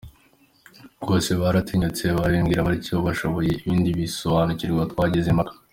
Rwose, 1.01 1.29
baratinyutse 1.41 2.03
barabimbwira 2.17 2.65
batyo, 2.67 2.95
bashobewe 3.05 3.43
ibindi 3.63 3.89
bansobanurira, 3.99 4.89
twagize 4.93 5.29
impaka. 5.31 5.53